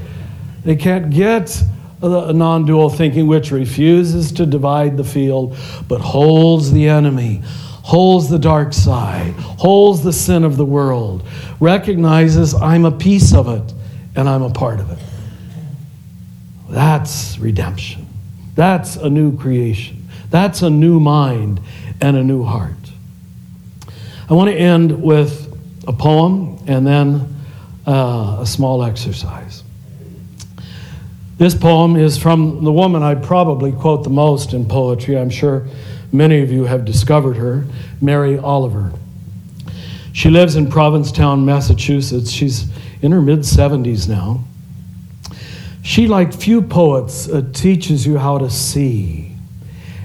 They 0.64 0.76
can't 0.76 1.10
get 1.10 1.62
the 2.00 2.34
non 2.34 2.66
dual 2.66 2.90
thinking, 2.90 3.28
which 3.28 3.52
refuses 3.52 4.32
to 4.34 4.46
divide 4.46 4.98
the 4.98 5.04
field, 5.04 5.58
but 5.88 6.02
holds 6.02 6.72
the 6.72 6.90
enemy, 6.90 7.42
holds 7.46 8.30
the 8.30 8.40
dark 8.40 8.74
side, 8.74 9.34
holds 9.34 10.04
the 10.04 10.14
sin 10.14 10.44
of 10.44 10.58
the 10.58 10.66
world, 10.66 11.26
recognizes 11.60 12.54
I'm 12.54 12.84
a 12.84 12.92
piece 12.92 13.34
of 13.34 13.48
it 13.48 13.74
and 14.16 14.30
I'm 14.30 14.44
a 14.44 14.50
part 14.50 14.80
of 14.80 14.92
it. 14.92 15.00
That's 16.70 17.38
redemption. 17.40 18.08
That's 18.56 18.96
a 18.96 19.10
new 19.10 19.38
creation. 19.38 20.08
That's 20.30 20.62
a 20.62 20.70
new 20.70 21.00
mind 21.00 21.60
and 22.02 22.18
a 22.18 22.24
new 22.24 22.44
heart. 22.44 22.72
I 24.30 24.34
want 24.34 24.50
to 24.50 24.56
end 24.56 25.04
with 25.04 25.50
a 25.88 25.94
poem 25.94 26.58
and 26.68 26.88
then 26.88 27.36
uh, 27.86 28.38
a 28.42 28.46
small 28.46 28.84
exercise. 28.84 29.64
This 31.38 31.56
poem 31.56 31.96
is 31.96 32.18
from 32.18 32.64
the 32.64 32.72
woman 32.72 33.04
I 33.04 33.16
probably 33.16 33.72
quote 33.72 34.04
the 34.04 34.10
most 34.10 34.54
in 34.54 34.66
poetry. 34.66 35.18
I'm 35.18 35.30
sure 35.30 35.68
many 36.12 36.42
of 36.42 36.52
you 36.52 36.66
have 36.66 36.86
discovered 36.86 37.38
her, 37.38 37.66
Mary 38.00 38.38
Oliver. 38.38 38.94
She 40.14 40.30
lives 40.30 40.56
in 40.56 40.70
Provincetown, 40.70 41.44
Massachusetts. 41.44 42.32
She's 42.32 42.68
in 43.04 43.12
her 43.12 43.22
mid 43.22 43.40
70s 43.40 44.10
now. 44.10 44.44
She, 45.84 46.08
like 46.08 46.34
few 46.34 46.62
poets, 46.62 47.28
uh, 47.28 47.44
teaches 47.54 48.08
you 48.08 48.18
how 48.18 48.38
to 48.38 48.50
see. 48.50 49.36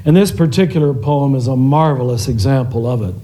And 0.05 0.17
this 0.17 0.33
particular 0.33 0.93
poem 0.93 1.37
is 1.37 1.47
a 1.47 1.57
marvelous 1.57 2.27
example 2.27 2.87
of 2.87 3.03
it. 3.03 3.15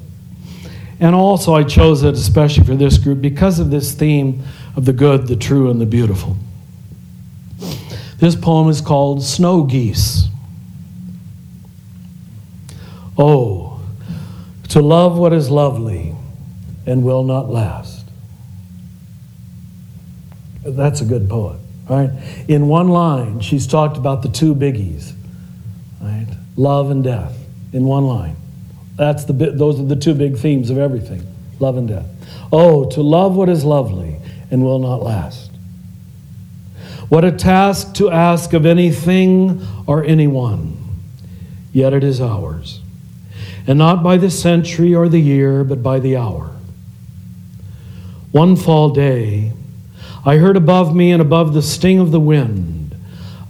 And 1.00 1.14
also, 1.14 1.54
I 1.54 1.64
chose 1.64 2.04
it 2.04 2.14
especially 2.14 2.64
for 2.64 2.76
this 2.76 2.96
group 2.98 3.20
because 3.20 3.58
of 3.58 3.70
this 3.70 3.92
theme 3.92 4.44
of 4.76 4.84
the 4.84 4.92
good, 4.92 5.26
the 5.26 5.36
true, 5.36 5.68
and 5.70 5.80
the 5.80 5.86
beautiful. 5.86 6.36
This 8.18 8.36
poem 8.36 8.68
is 8.68 8.80
called 8.80 9.24
Snow 9.24 9.64
Geese. 9.64 10.28
Oh, 13.18 13.80
to 14.68 14.80
love 14.80 15.18
what 15.18 15.32
is 15.32 15.50
lovely 15.50 16.14
and 16.86 17.02
will 17.02 17.24
not 17.24 17.50
last. 17.50 17.93
That's 20.64 21.00
a 21.00 21.04
good 21.04 21.28
poet, 21.28 21.58
right? 21.88 22.10
In 22.48 22.68
one 22.68 22.88
line, 22.88 23.40
she's 23.40 23.66
talked 23.66 23.96
about 23.96 24.22
the 24.22 24.28
two 24.28 24.54
biggies, 24.54 25.12
right? 26.00 26.26
Love 26.56 26.90
and 26.90 27.04
death, 27.04 27.36
in 27.72 27.84
one 27.84 28.06
line. 28.06 28.36
That's 28.96 29.24
the, 29.24 29.32
those 29.32 29.80
are 29.80 29.84
the 29.84 29.96
two 29.96 30.14
big 30.14 30.36
themes 30.36 30.70
of 30.70 30.78
everything 30.78 31.26
love 31.60 31.76
and 31.76 31.88
death. 31.88 32.06
Oh, 32.52 32.90
to 32.90 33.00
love 33.02 33.36
what 33.36 33.48
is 33.48 33.64
lovely 33.64 34.20
and 34.50 34.64
will 34.64 34.78
not 34.78 35.02
last. 35.02 35.50
What 37.08 37.24
a 37.24 37.32
task 37.32 37.94
to 37.94 38.10
ask 38.10 38.52
of 38.52 38.66
anything 38.66 39.66
or 39.86 40.04
anyone, 40.04 40.76
yet 41.72 41.92
it 41.92 42.02
is 42.02 42.20
ours. 42.20 42.80
And 43.66 43.78
not 43.78 44.02
by 44.02 44.16
the 44.16 44.30
century 44.30 44.94
or 44.94 45.08
the 45.08 45.20
year, 45.20 45.64
but 45.64 45.82
by 45.82 46.00
the 46.00 46.16
hour. 46.16 46.50
One 48.32 48.56
fall 48.56 48.90
day, 48.90 49.52
I 50.24 50.38
heard 50.38 50.56
above 50.56 50.94
me 50.94 51.12
and 51.12 51.20
above 51.20 51.54
the 51.54 51.62
sting 51.62 51.98
of 51.98 52.10
the 52.10 52.20
wind 52.20 52.96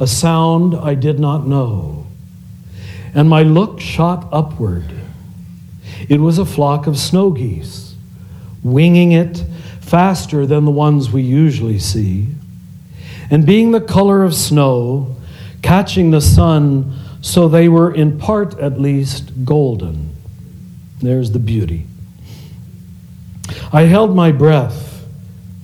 a 0.00 0.06
sound 0.06 0.74
I 0.74 0.94
did 0.94 1.20
not 1.20 1.46
know. 1.46 2.06
And 3.14 3.28
my 3.28 3.42
look 3.42 3.80
shot 3.80 4.28
upward. 4.32 4.92
It 6.08 6.20
was 6.20 6.38
a 6.38 6.44
flock 6.44 6.86
of 6.86 6.98
snow 6.98 7.30
geese, 7.30 7.94
winging 8.62 9.12
it 9.12 9.44
faster 9.80 10.46
than 10.46 10.64
the 10.64 10.70
ones 10.72 11.10
we 11.10 11.22
usually 11.22 11.78
see 11.78 12.34
and 13.30 13.46
being 13.46 13.70
the 13.70 13.80
color 13.80 14.22
of 14.22 14.34
snow, 14.34 15.16
catching 15.62 16.10
the 16.10 16.20
sun 16.20 16.98
so 17.20 17.48
they 17.48 17.68
were 17.68 17.92
in 17.92 18.18
part 18.18 18.58
at 18.58 18.80
least 18.80 19.44
golden. 19.44 20.14
There's 21.00 21.30
the 21.30 21.38
beauty. 21.38 21.86
I 23.72 23.82
held 23.82 24.14
my 24.14 24.30
breath, 24.30 24.93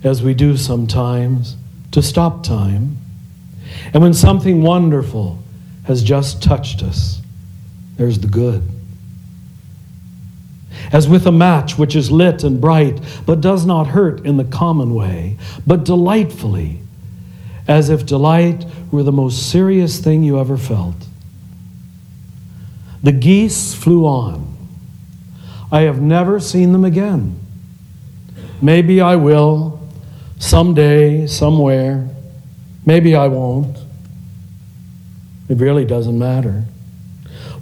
as 0.03 0.23
we 0.23 0.33
do 0.33 0.57
sometimes, 0.57 1.55
to 1.91 2.01
stop 2.01 2.43
time. 2.43 2.97
And 3.93 4.01
when 4.01 4.13
something 4.13 4.61
wonderful 4.61 5.39
has 5.85 6.03
just 6.03 6.41
touched 6.41 6.83
us, 6.83 7.21
there's 7.97 8.19
the 8.19 8.27
good. 8.27 8.63
As 10.91 11.07
with 11.07 11.27
a 11.27 11.31
match 11.31 11.77
which 11.77 11.95
is 11.95 12.11
lit 12.11 12.43
and 12.43 12.59
bright, 12.59 12.99
but 13.25 13.41
does 13.41 13.65
not 13.65 13.87
hurt 13.87 14.25
in 14.25 14.37
the 14.37 14.43
common 14.43 14.93
way, 14.95 15.37
but 15.65 15.83
delightfully 15.83 16.81
as 17.67 17.89
if 17.89 18.05
delight 18.05 18.65
were 18.91 19.03
the 19.03 19.11
most 19.11 19.51
serious 19.51 19.99
thing 19.99 20.23
you 20.23 20.39
ever 20.39 20.57
felt. 20.57 20.95
The 23.03 23.11
geese 23.11 23.73
flew 23.73 24.05
on. 24.05 24.57
I 25.71 25.81
have 25.81 26.01
never 26.01 26.39
seen 26.39 26.71
them 26.71 26.83
again. 26.83 27.39
Maybe 28.61 28.99
I 28.99 29.15
will, 29.15 29.80
someday, 30.41 31.27
somewhere. 31.27 32.09
Maybe 32.85 33.15
I 33.15 33.27
won't. 33.27 33.77
It 35.47 35.57
really 35.57 35.85
doesn't 35.85 36.17
matter. 36.17 36.65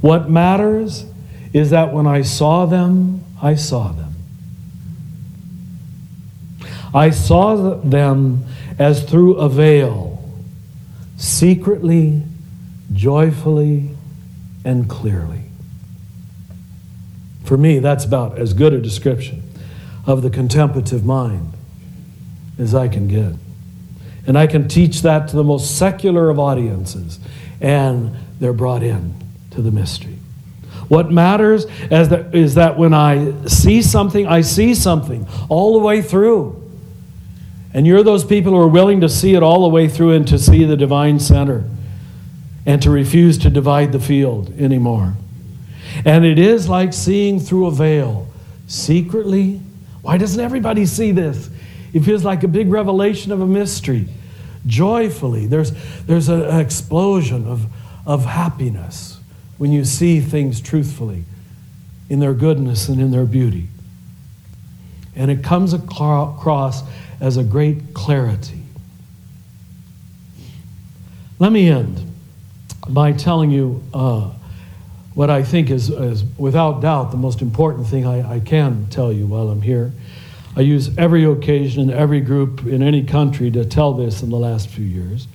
What 0.01 0.29
matters 0.29 1.05
is 1.51 1.71
that 1.71 1.93
when 1.93 2.07
I 2.07 2.21
saw 2.21 2.65
them, 2.65 3.23
I 3.41 3.55
saw 3.55 3.91
them. 3.91 4.13
I 6.93 7.09
saw 7.09 7.75
them 7.75 8.45
as 8.79 9.03
through 9.03 9.35
a 9.35 9.49
veil, 9.49 10.23
secretly, 11.17 12.23
joyfully, 12.93 13.89
and 14.63 14.89
clearly. 14.89 15.43
For 17.43 17.57
me, 17.57 17.79
that's 17.79 18.05
about 18.05 18.39
as 18.39 18.53
good 18.53 18.73
a 18.73 18.79
description 18.79 19.43
of 20.05 20.21
the 20.21 20.29
contemplative 20.29 21.03
mind 21.03 21.53
as 22.59 22.75
I 22.75 22.87
can 22.87 23.07
get. 23.07 23.33
And 24.27 24.37
I 24.37 24.45
can 24.45 24.67
teach 24.67 25.01
that 25.01 25.29
to 25.29 25.35
the 25.35 25.43
most 25.43 25.77
secular 25.77 26.29
of 26.29 26.37
audiences, 26.37 27.19
and 27.59 28.15
they're 28.39 28.53
brought 28.53 28.83
in 28.83 29.15
to 29.51 29.61
the 29.61 29.71
mystery. 29.71 30.17
What 30.87 31.11
matters 31.11 31.65
is 31.91 32.55
that 32.55 32.77
when 32.77 32.93
I 32.93 33.45
see 33.47 33.81
something, 33.81 34.27
I 34.27 34.41
see 34.41 34.75
something 34.75 35.27
all 35.47 35.73
the 35.73 35.79
way 35.79 36.01
through. 36.01 36.61
And 37.73 37.85
you're 37.85 38.03
those 38.03 38.25
people 38.25 38.53
who 38.53 38.59
are 38.59 38.67
willing 38.67 39.01
to 39.01 39.09
see 39.09 39.35
it 39.35 39.43
all 39.43 39.61
the 39.61 39.69
way 39.69 39.87
through 39.87 40.13
and 40.13 40.27
to 40.27 40.39
see 40.39 40.63
the 40.65 40.75
divine 40.75 41.19
center 41.19 41.63
and 42.65 42.81
to 42.81 42.89
refuse 42.89 43.37
to 43.39 43.49
divide 43.51 43.91
the 43.91 43.99
field 43.99 44.51
anymore. 44.59 45.13
And 46.05 46.25
it 46.25 46.39
is 46.39 46.67
like 46.67 46.93
seeing 46.93 47.39
through 47.39 47.67
a 47.67 47.71
veil 47.71 48.27
secretly. 48.67 49.61
Why 50.01 50.17
doesn't 50.17 50.39
everybody 50.39 50.87
see 50.87 51.11
this? 51.11 51.49
It 51.93 52.01
feels 52.01 52.23
like 52.23 52.43
a 52.43 52.47
big 52.47 52.69
revelation 52.69 53.31
of 53.31 53.41
a 53.41 53.47
mystery. 53.47 54.07
Joyfully, 54.65 55.47
there's, 55.47 55.71
there's 56.05 56.29
a, 56.29 56.49
an 56.49 56.59
explosion 56.59 57.47
of, 57.47 57.65
of 58.05 58.25
happiness 58.25 59.19
when 59.57 59.71
you 59.71 59.83
see 59.85 60.19
things 60.19 60.61
truthfully 60.61 61.23
in 62.09 62.19
their 62.19 62.33
goodness 62.33 62.89
and 62.89 62.99
in 62.99 63.11
their 63.11 63.25
beauty. 63.25 63.67
And 65.15 65.29
it 65.29 65.43
comes 65.43 65.73
across 65.73 66.83
as 67.19 67.37
a 67.37 67.43
great 67.43 67.93
clarity. 67.93 68.61
Let 71.39 71.51
me 71.51 71.69
end 71.69 72.01
by 72.87 73.13
telling 73.13 73.51
you 73.51 73.83
uh, 73.93 74.31
what 75.13 75.29
I 75.29 75.43
think 75.43 75.69
is, 75.69 75.89
is, 75.89 76.23
without 76.37 76.81
doubt, 76.81 77.11
the 77.11 77.17
most 77.17 77.41
important 77.41 77.87
thing 77.87 78.05
I, 78.05 78.35
I 78.35 78.39
can 78.39 78.87
tell 78.89 79.11
you 79.11 79.25
while 79.27 79.49
I'm 79.49 79.61
here. 79.61 79.91
I 80.55 80.61
use 80.61 80.97
every 80.97 81.23
occasion, 81.23 81.89
every 81.89 82.21
group 82.21 82.65
in 82.65 82.81
any 82.81 83.03
country 83.03 83.51
to 83.51 83.63
tell 83.65 83.93
this 83.93 84.23
in 84.23 84.29
the 84.29 84.37
last 84.37 84.69
few 84.69 84.85
years 84.85 85.27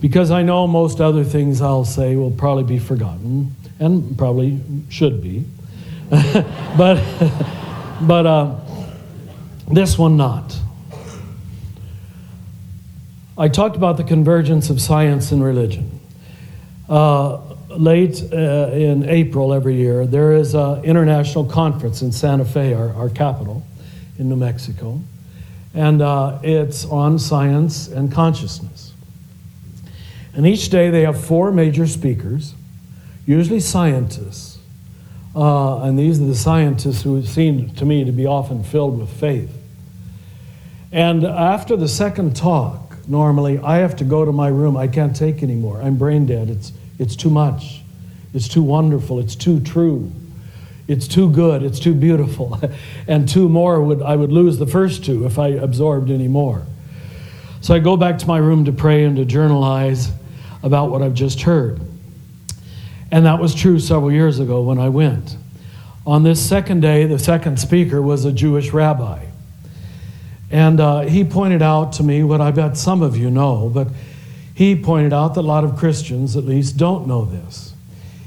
because 0.00 0.30
I 0.30 0.42
know 0.42 0.66
most 0.66 1.00
other 1.00 1.24
things 1.24 1.62
I'll 1.62 1.84
say 1.84 2.14
will 2.14 2.30
probably 2.30 2.64
be 2.64 2.78
forgotten 2.78 3.54
and 3.78 4.16
probably 4.18 4.60
should 4.90 5.22
be. 5.22 5.46
but 6.10 7.02
but 8.02 8.26
uh, 8.26 8.60
this 9.72 9.96
one 9.96 10.16
not. 10.16 10.58
I 13.36 13.48
talked 13.48 13.76
about 13.76 13.96
the 13.96 14.04
convergence 14.04 14.68
of 14.70 14.80
science 14.80 15.32
and 15.32 15.42
religion. 15.42 16.00
Uh, 16.88 17.38
late 17.70 18.22
uh, 18.30 18.36
in 18.72 19.08
April 19.08 19.54
every 19.54 19.76
year, 19.76 20.06
there 20.06 20.34
is 20.34 20.54
an 20.54 20.84
international 20.84 21.46
conference 21.46 22.02
in 22.02 22.12
Santa 22.12 22.44
Fe, 22.44 22.74
our, 22.74 22.92
our 22.92 23.08
capital 23.08 23.64
in 24.18 24.28
New 24.28 24.36
Mexico, 24.36 25.00
and 25.74 26.02
uh, 26.02 26.38
it's 26.42 26.84
on 26.84 27.18
science 27.18 27.88
and 27.88 28.12
consciousness. 28.12 28.92
And 30.34 30.46
each 30.46 30.68
day 30.68 30.90
they 30.90 31.02
have 31.02 31.22
four 31.22 31.52
major 31.52 31.86
speakers, 31.86 32.54
usually 33.26 33.60
scientists. 33.60 34.58
Uh, 35.34 35.82
and 35.82 35.98
these 35.98 36.20
are 36.20 36.26
the 36.26 36.34
scientists 36.34 37.02
who 37.02 37.22
seem 37.24 37.70
to 37.70 37.84
me 37.84 38.04
to 38.04 38.12
be 38.12 38.26
often 38.26 38.62
filled 38.62 38.98
with 38.98 39.10
faith. 39.10 39.50
And 40.92 41.24
after 41.24 41.76
the 41.76 41.88
second 41.88 42.36
talk, 42.36 42.96
normally 43.08 43.58
I 43.58 43.78
have 43.78 43.96
to 43.96 44.04
go 44.04 44.24
to 44.24 44.32
my 44.32 44.48
room. 44.48 44.76
I 44.76 44.86
can't 44.86 45.14
take 45.14 45.42
anymore. 45.42 45.82
I'm 45.82 45.96
brain 45.96 46.26
dead. 46.26 46.50
It's, 46.50 46.72
it's 46.98 47.16
too 47.16 47.30
much. 47.30 47.82
It's 48.32 48.46
too 48.46 48.62
wonderful. 48.62 49.18
It's 49.18 49.34
too 49.34 49.60
true. 49.60 50.12
It's 50.86 51.08
too 51.08 51.30
good. 51.30 51.62
It's 51.62 51.80
too 51.80 51.94
beautiful. 51.94 52.60
and 53.08 53.28
two 53.28 53.48
more 53.48 53.80
would 53.80 54.02
I 54.02 54.16
would 54.16 54.32
lose 54.32 54.58
the 54.58 54.66
first 54.66 55.04
two 55.04 55.24
if 55.24 55.38
I 55.38 55.48
absorbed 55.48 56.10
any 56.10 56.28
more. 56.28 56.66
So 57.60 57.74
I 57.74 57.78
go 57.78 57.96
back 57.96 58.18
to 58.18 58.26
my 58.26 58.38
room 58.38 58.66
to 58.66 58.72
pray 58.72 59.04
and 59.04 59.16
to 59.16 59.24
journalize 59.24 60.12
about 60.62 60.90
what 60.90 61.02
I've 61.02 61.14
just 61.14 61.42
heard. 61.42 61.80
And 63.10 63.26
that 63.26 63.38
was 63.38 63.54
true 63.54 63.78
several 63.78 64.12
years 64.12 64.38
ago 64.38 64.62
when 64.62 64.78
I 64.78 64.88
went. 64.88 65.36
On 66.06 66.22
this 66.22 66.46
second 66.46 66.80
day, 66.80 67.06
the 67.06 67.18
second 67.18 67.58
speaker 67.58 68.02
was 68.02 68.24
a 68.24 68.32
Jewish 68.32 68.72
rabbi. 68.72 69.24
And 70.50 70.78
uh, 70.78 71.00
he 71.02 71.24
pointed 71.24 71.62
out 71.62 71.92
to 71.94 72.02
me 72.02 72.22
what 72.22 72.40
I 72.40 72.50
bet 72.50 72.76
some 72.76 73.02
of 73.02 73.16
you 73.16 73.30
know, 73.30 73.70
but 73.72 73.88
he 74.54 74.76
pointed 74.76 75.12
out 75.12 75.34
that 75.34 75.40
a 75.40 75.42
lot 75.42 75.64
of 75.64 75.76
Christians, 75.76 76.36
at 76.36 76.44
least, 76.44 76.76
don't 76.76 77.06
know 77.06 77.24
this. 77.24 77.73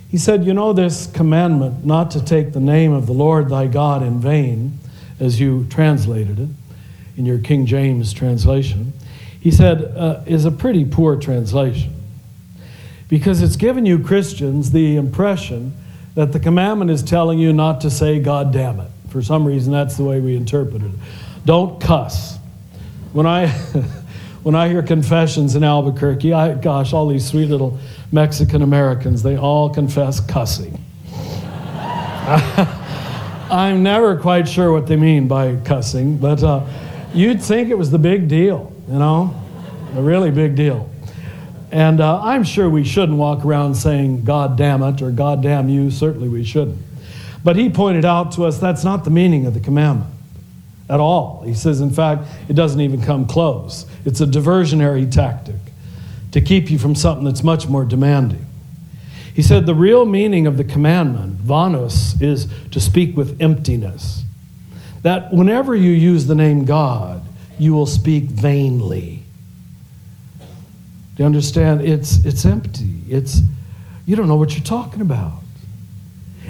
He 0.10 0.18
said, 0.18 0.46
You 0.46 0.54
know, 0.54 0.74
this 0.74 1.08
commandment 1.08 1.86
not 1.86 2.12
to 2.12 2.24
take 2.24 2.54
the 2.54 2.60
name 2.60 2.94
of 2.94 3.06
the 3.06 3.14
Lord 3.14 3.50
thy 3.50 3.68
God 3.68 4.04
in 4.04 4.20
vain, 4.20 4.80
as 5.20 5.40
you 5.40 5.66
translated 5.70 6.40
it 6.40 6.50
in 7.18 7.26
your 7.26 7.40
King 7.40 7.66
James 7.66 8.14
translation, 8.14 8.94
he 9.40 9.52
said, 9.52 9.84
uh, 9.96 10.22
is 10.26 10.46
a 10.46 10.52
pretty 10.52 10.86
poor 10.86 11.16
translation 11.16 11.94
because 13.10 13.42
it's 13.42 13.56
given 13.56 13.86
you 13.86 14.00
Christians 14.00 14.72
the 14.72 14.96
impression 14.96 15.74
that 16.16 16.34
the 16.34 16.40
commandment 16.40 16.92
is 16.92 17.04
telling 17.04 17.40
you 17.40 17.54
not 17.54 17.82
to 17.82 17.90
say, 17.90 18.20
God 18.20 18.52
damn 18.52 18.80
it. 18.80 18.92
For 19.10 19.22
some 19.22 19.46
reason, 19.46 19.72
that's 19.72 19.98
the 19.98 20.04
way 20.04 20.20
we 20.20 20.36
interpret 20.36 20.82
it. 20.82 20.92
Don't 21.46 21.80
cuss. 21.80 22.38
When 23.14 23.26
I, 23.26 23.48
when 24.48 24.56
I 24.56 24.70
hear 24.70 24.82
confessions 24.82 25.58
in 25.58 25.64
Albuquerque, 25.66 26.32
I, 26.32 26.54
gosh, 26.54 26.94
all 26.94 27.10
these 27.10 27.28
sweet 27.28 27.48
little 27.48 27.78
Mexican 28.14 28.62
Americans, 28.62 29.22
they 29.22 29.36
all 29.36 29.70
confess 29.70 30.22
cussing. 30.22 30.82
I'm 33.52 33.84
never 33.84 34.16
quite 34.16 34.48
sure 34.48 34.72
what 34.72 34.88
they 34.88 34.96
mean 34.96 35.28
by 35.28 35.58
cussing, 35.66 36.18
but 36.18 36.42
uh, 36.44 36.66
you'd 37.14 37.42
think 37.42 37.68
it 37.70 37.78
was 37.78 37.92
the 37.92 38.00
big 38.00 38.30
deal, 38.30 38.72
you 38.88 39.00
know? 39.00 39.36
A 39.98 40.02
really 40.02 40.32
big 40.32 40.56
deal. 40.56 40.90
And 41.70 42.00
uh, 42.00 42.22
I'm 42.22 42.46
sure 42.46 42.70
we 42.70 42.86
shouldn't 42.86 43.18
walk 43.18 43.44
around 43.44 43.76
saying, 43.76 44.24
God 44.24 44.58
damn 44.58 44.82
it, 44.82 45.02
or 45.02 45.12
God 45.12 45.44
damn 45.44 45.68
you. 45.68 45.92
Certainly 45.92 46.30
we 46.30 46.46
shouldn't. 46.46 46.78
But 47.44 47.58
he 47.58 47.70
pointed 47.70 48.06
out 48.06 48.32
to 48.36 48.46
us 48.46 48.60
that's 48.60 48.86
not 48.86 49.04
the 49.04 49.12
meaning 49.12 49.46
of 49.46 49.54
the 49.54 49.60
commandment 49.60 50.17
at 50.90 51.00
all. 51.00 51.44
He 51.46 51.54
says, 51.54 51.82
in 51.82 51.92
fact, 51.92 52.24
it 52.48 52.54
doesn't 52.54 52.80
even 52.80 53.02
come 53.02 53.26
close. 53.28 53.86
It's 54.06 54.22
a 54.22 54.26
diversionary 54.26 55.12
tactic 55.12 55.56
to 56.32 56.42
keep 56.42 56.70
you 56.70 56.78
from 56.78 56.96
something 56.96 57.26
that's 57.26 57.44
much 57.44 57.68
more 57.68 57.86
demanding. 57.86 58.46
He 59.34 59.42
said, 59.42 59.66
the 59.66 59.76
real 59.76 60.06
meaning 60.06 60.48
of 60.48 60.58
the 60.58 60.64
commandment, 60.64 61.40
vanos, 61.40 62.20
is 62.22 62.48
to 62.72 62.80
speak 62.80 63.16
with 63.16 63.42
emptiness. 63.42 64.24
That 65.04 65.32
whenever 65.32 65.76
you 65.76 65.92
use 65.92 66.26
the 66.26 66.36
name 66.36 66.66
God, 66.66 67.22
you 67.60 67.74
will 67.74 67.86
speak 67.86 68.26
vainly. 68.26 69.24
Do 71.16 71.24
you 71.24 71.26
understand? 71.26 71.82
It's, 71.82 72.24
it's 72.26 72.46
empty. 72.46 73.02
It's, 73.10 73.42
you 74.06 74.16
don't 74.16 74.28
know 74.28 74.36
what 74.36 74.56
you're 74.56 74.64
talking 74.64 75.02
about. 75.02 75.42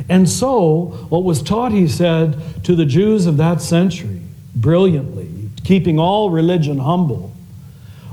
And 0.10 0.30
so, 0.30 1.08
what 1.10 1.24
was 1.24 1.42
taught, 1.42 1.72
he 1.72 1.88
said, 1.88 2.64
to 2.64 2.76
the 2.76 2.86
Jews 2.86 3.26
of 3.26 3.38
that 3.38 3.62
century, 3.62 4.22
brilliantly, 4.62 5.50
keeping 5.64 6.00
all 6.00 6.30
religion 6.30 6.80
humble, 6.80 7.34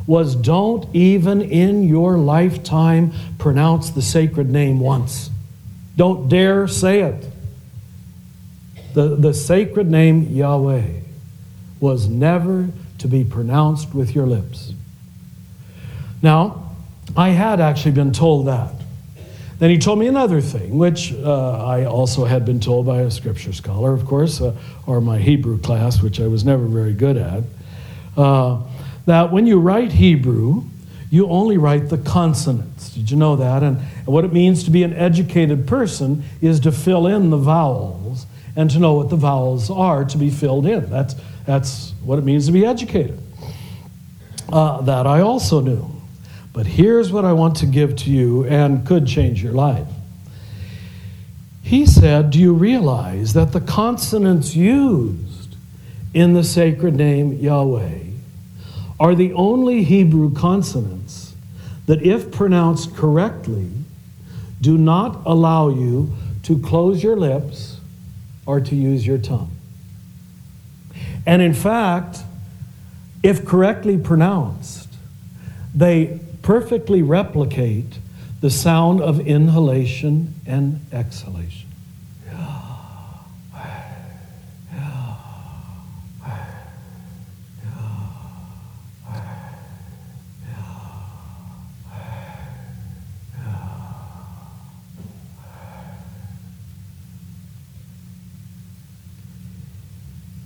was 0.07 0.37
don't 0.37 0.94
even 0.94 1.40
in 1.40 1.88
your 1.88 2.18
lifetime 2.18 3.12
pronounce 3.38 3.90
the 3.90 4.02
sacred 4.02 4.50
name 4.50 4.78
once. 4.78 5.30
Don't 5.96 6.28
dare 6.28 6.68
say 6.68 7.00
it. 7.00 7.26
The, 8.92 9.16
the 9.16 9.35
sacred 9.35 9.90
name 9.90 10.30
Yahweh 10.30 11.00
was 11.80 12.09
never 12.09 12.68
to 12.98 13.09
be 13.09 13.24
pronounced 13.24 13.94
with 13.94 14.14
your 14.14 14.26
lips. 14.26 14.72
Now, 16.22 16.70
I 17.16 17.30
had 17.30 17.61
actually 17.61 17.92
been 17.92 18.12
told 18.12 18.46
that. 18.46 18.72
Then 19.58 19.70
he 19.70 19.78
told 19.78 19.98
me 19.98 20.08
another 20.08 20.40
thing, 20.40 20.76
which 20.76 21.12
uh, 21.12 21.64
I 21.64 21.84
also 21.84 22.24
had 22.24 22.44
been 22.44 22.60
told 22.60 22.86
by 22.86 23.02
a 23.02 23.10
scripture 23.10 23.52
scholar, 23.52 23.92
of 23.92 24.04
course, 24.04 24.40
uh, 24.40 24.54
or 24.86 25.00
my 25.00 25.18
Hebrew 25.18 25.58
class, 25.58 26.02
which 26.02 26.20
I 26.20 26.26
was 26.26 26.44
never 26.44 26.66
very 26.66 26.92
good 26.92 27.16
at, 27.16 27.44
uh, 28.16 28.60
that 29.06 29.32
when 29.32 29.46
you 29.46 29.60
write 29.60 29.92
Hebrew, 29.92 30.64
you 31.10 31.28
only 31.28 31.56
write 31.56 31.88
the 31.88 31.98
consonants. 31.98 32.92
Did 32.92 33.10
you 33.10 33.16
know 33.16 33.36
that? 33.36 33.62
And, 33.62 33.76
and 33.78 34.06
what 34.06 34.24
it 34.24 34.32
means 34.32 34.64
to 34.64 34.70
be 34.70 34.82
an 34.82 34.92
educated 34.92 35.66
person 35.68 36.24
is 36.40 36.58
to 36.60 36.72
fill 36.72 37.06
in 37.06 37.30
the 37.30 37.36
vowels 37.36 38.26
and 38.56 38.68
to 38.70 38.78
know 38.80 38.94
what 38.94 39.10
the 39.10 39.16
vowels 39.16 39.70
are 39.70 40.04
to 40.04 40.18
be 40.18 40.30
filled 40.30 40.66
in. 40.66 40.90
That's, 40.90 41.14
that's 41.46 41.92
what 42.02 42.18
it 42.18 42.24
means 42.24 42.46
to 42.46 42.52
be 42.52 42.66
educated. 42.66 43.20
Uh, 44.52 44.80
that 44.82 45.06
I 45.06 45.20
also 45.20 45.60
knew. 45.60 45.93
But 46.54 46.66
here's 46.66 47.10
what 47.10 47.24
I 47.24 47.32
want 47.32 47.56
to 47.56 47.66
give 47.66 47.96
to 47.96 48.10
you 48.10 48.44
and 48.44 48.86
could 48.86 49.08
change 49.08 49.42
your 49.42 49.52
life. 49.52 49.88
He 51.62 51.84
said, 51.84 52.30
Do 52.30 52.38
you 52.38 52.54
realize 52.54 53.32
that 53.32 53.52
the 53.52 53.60
consonants 53.60 54.54
used 54.54 55.56
in 56.14 56.32
the 56.34 56.44
sacred 56.44 56.94
name 56.94 57.32
Yahweh 57.32 58.04
are 59.00 59.16
the 59.16 59.32
only 59.32 59.82
Hebrew 59.82 60.32
consonants 60.32 61.34
that, 61.86 62.00
if 62.02 62.30
pronounced 62.30 62.94
correctly, 62.94 63.70
do 64.60 64.78
not 64.78 65.22
allow 65.26 65.70
you 65.70 66.12
to 66.44 66.58
close 66.60 67.02
your 67.02 67.16
lips 67.16 67.80
or 68.46 68.60
to 68.60 68.76
use 68.76 69.04
your 69.04 69.18
tongue? 69.18 69.50
And 71.26 71.42
in 71.42 71.52
fact, 71.52 72.18
if 73.24 73.44
correctly 73.44 73.98
pronounced, 73.98 74.88
they 75.74 76.20
perfectly 76.44 77.00
replicate 77.00 77.98
the 78.42 78.50
sound 78.50 79.00
of 79.00 79.18
inhalation 79.26 80.35
and 80.46 80.78
exhalation. 80.92 81.68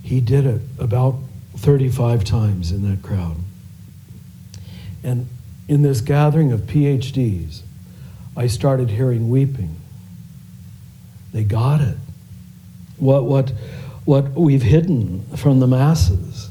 He 0.01 0.21
did 0.21 0.45
it 0.47 0.61
about 0.79 1.19
35 1.57 2.23
times 2.23 2.71
in 2.71 2.89
that 2.89 3.03
crowd. 3.03 3.35
And 5.03 5.27
in 5.69 5.83
this 5.83 6.01
gathering 6.01 6.51
of 6.51 6.61
PhDs, 6.61 7.61
I 8.35 8.47
started 8.47 8.89
hearing 8.89 9.29
weeping. 9.29 9.75
They 11.31 11.43
got 11.43 11.79
it. 11.79 11.95
What, 12.97 13.25
what, 13.25 13.53
what 14.03 14.31
we've 14.31 14.63
hidden 14.63 15.23
from 15.37 15.59
the 15.59 15.67
masses, 15.67 16.49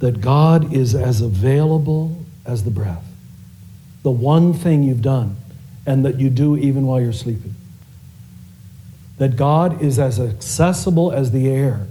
that 0.00 0.20
God 0.20 0.74
is 0.74 0.96
as 0.96 1.20
available 1.20 2.18
as 2.44 2.64
the 2.64 2.72
breath. 2.72 3.06
The 4.02 4.10
one 4.10 4.52
thing 4.52 4.82
you've 4.82 5.02
done, 5.02 5.36
and 5.86 6.04
that 6.04 6.18
you 6.18 6.28
do 6.28 6.56
even 6.56 6.84
while 6.84 7.00
you're 7.00 7.12
sleeping. 7.12 7.54
That 9.18 9.36
God 9.36 9.80
is 9.80 10.00
as 10.00 10.18
accessible 10.18 11.12
as 11.12 11.30
the 11.30 11.48
air. 11.48 11.86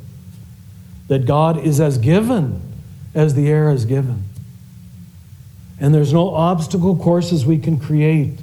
That 1.08 1.26
God 1.26 1.58
is 1.58 1.80
as 1.80 1.98
given 1.98 2.62
as 3.16 3.36
the 3.36 3.48
air 3.48 3.70
is 3.72 3.86
given. 3.86 4.26
And 5.82 5.96
there's 5.96 6.14
no 6.14 6.30
obstacle 6.30 6.96
courses 6.96 7.44
we 7.44 7.58
can 7.58 7.80
create 7.80 8.40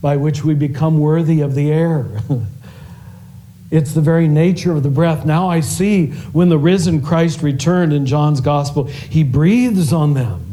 by 0.00 0.16
which 0.16 0.42
we 0.42 0.54
become 0.54 0.98
worthy 0.98 1.42
of 1.42 1.54
the 1.54 1.70
air. 1.70 2.06
it's 3.70 3.92
the 3.92 4.00
very 4.00 4.26
nature 4.26 4.72
of 4.72 4.82
the 4.82 4.88
breath. 4.88 5.26
Now 5.26 5.48
I 5.48 5.60
see 5.60 6.12
when 6.32 6.48
the 6.48 6.56
risen 6.56 7.02
Christ 7.02 7.42
returned 7.42 7.92
in 7.92 8.06
John's 8.06 8.40
gospel, 8.40 8.84
he 8.84 9.22
breathes 9.22 9.92
on 9.92 10.14
them. 10.14 10.44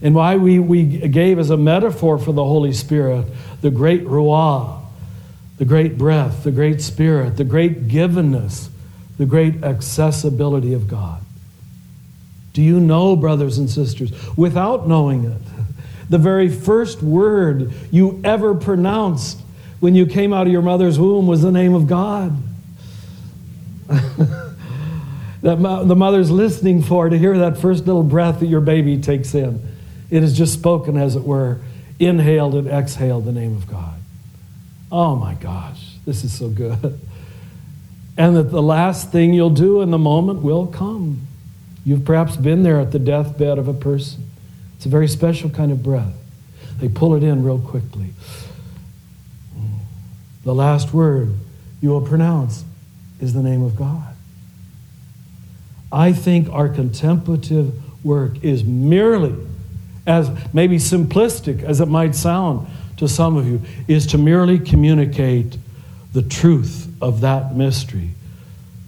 And 0.00 0.14
why 0.14 0.36
we, 0.36 0.58
we 0.58 0.84
gave 0.84 1.38
as 1.38 1.50
a 1.50 1.58
metaphor 1.58 2.18
for 2.18 2.32
the 2.32 2.42
Holy 2.42 2.72
Spirit 2.72 3.26
the 3.60 3.70
great 3.70 4.04
Ruah, 4.04 4.80
the 5.58 5.66
great 5.66 5.98
breath, 5.98 6.42
the 6.42 6.50
great 6.50 6.80
spirit, 6.80 7.36
the 7.36 7.44
great 7.44 7.86
givenness, 7.86 8.70
the 9.18 9.26
great 9.26 9.62
accessibility 9.62 10.72
of 10.72 10.88
God. 10.88 11.20
Do 12.52 12.62
you 12.62 12.80
know, 12.80 13.16
brothers 13.16 13.58
and 13.58 13.68
sisters, 13.68 14.12
without 14.36 14.86
knowing 14.86 15.24
it, 15.24 15.40
the 16.08 16.18
very 16.18 16.48
first 16.48 17.02
word 17.02 17.72
you 17.90 18.20
ever 18.24 18.54
pronounced 18.54 19.40
when 19.80 19.94
you 19.94 20.06
came 20.06 20.32
out 20.32 20.46
of 20.46 20.52
your 20.52 20.62
mother's 20.62 20.98
womb 20.98 21.26
was 21.26 21.42
the 21.42 21.50
name 21.50 21.74
of 21.74 21.86
God? 21.86 22.36
that 23.88 25.56
the 25.86 25.96
mother's 25.96 26.30
listening 26.30 26.82
for 26.82 27.08
to 27.08 27.18
hear 27.18 27.38
that 27.38 27.58
first 27.58 27.86
little 27.86 28.02
breath 28.02 28.40
that 28.40 28.46
your 28.46 28.60
baby 28.60 28.98
takes 29.00 29.34
in. 29.34 29.60
It 30.10 30.22
is 30.22 30.36
just 30.36 30.52
spoken, 30.52 30.96
as 30.96 31.16
it 31.16 31.24
were, 31.24 31.60
inhaled 31.98 32.54
and 32.54 32.68
exhaled 32.68 33.24
the 33.24 33.32
name 33.32 33.56
of 33.56 33.66
God. 33.68 33.94
Oh 34.90 35.16
my 35.16 35.34
gosh, 35.34 35.96
this 36.04 36.22
is 36.22 36.32
so 36.32 36.48
good. 36.48 37.00
And 38.16 38.36
that 38.36 38.50
the 38.50 38.62
last 38.62 39.10
thing 39.10 39.32
you'll 39.32 39.48
do 39.50 39.80
in 39.80 39.90
the 39.90 39.98
moment 39.98 40.42
will 40.42 40.66
come. 40.66 41.26
You've 41.84 42.04
perhaps 42.04 42.36
been 42.36 42.62
there 42.62 42.80
at 42.80 42.92
the 42.92 42.98
deathbed 42.98 43.58
of 43.58 43.68
a 43.68 43.74
person. 43.74 44.30
It's 44.76 44.86
a 44.86 44.88
very 44.88 45.08
special 45.08 45.50
kind 45.50 45.72
of 45.72 45.82
breath. 45.82 46.14
They 46.78 46.88
pull 46.88 47.14
it 47.14 47.22
in 47.22 47.44
real 47.44 47.58
quickly. 47.58 48.10
The 50.44 50.54
last 50.54 50.92
word 50.92 51.34
you 51.80 51.90
will 51.90 52.00
pronounce 52.00 52.64
is 53.20 53.32
the 53.32 53.42
name 53.42 53.62
of 53.62 53.76
God. 53.76 54.14
I 55.92 56.12
think 56.12 56.48
our 56.48 56.68
contemplative 56.68 57.74
work 58.04 58.42
is 58.42 58.64
merely, 58.64 59.34
as 60.06 60.30
maybe 60.52 60.76
simplistic 60.78 61.62
as 61.62 61.80
it 61.80 61.86
might 61.86 62.14
sound 62.14 62.66
to 62.96 63.06
some 63.06 63.36
of 63.36 63.46
you, 63.46 63.60
is 63.86 64.06
to 64.08 64.18
merely 64.18 64.58
communicate 64.58 65.56
the 66.12 66.22
truth 66.22 66.88
of 67.00 67.20
that 67.20 67.54
mystery 67.54 68.10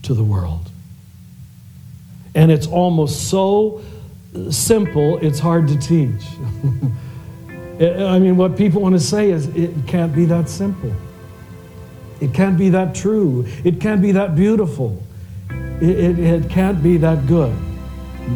to 0.03 0.15
the 0.15 0.25
world. 0.25 0.71
And 2.35 2.51
it's 2.51 2.67
almost 2.67 3.29
so 3.29 3.83
simple, 4.51 5.19
it's 5.19 5.39
hard 5.39 5.69
to 5.69 5.79
teach. 5.79 6.25
I 7.81 8.19
mean, 8.19 8.37
what 8.37 8.57
people 8.57 8.81
want 8.81 8.95
to 8.95 9.01
say 9.01 9.31
is 9.31 9.49
it 9.49 9.73
can't 9.87 10.15
be 10.15 10.25
that 10.27 10.49
simple. 10.49 10.93
It 12.21 12.33
can't 12.33 12.57
be 12.57 12.71
that 12.71 12.95
true. 12.95 13.45
It 13.65 13.81
can't 13.81 14.01
be 14.01 14.13
that 14.13 14.35
beautiful. 14.35 15.03
It, 15.51 15.91
it, 15.91 16.19
it 16.19 16.51
can't 16.51 16.83
be 16.83 16.97
that 16.99 17.27
good. 17.27 17.57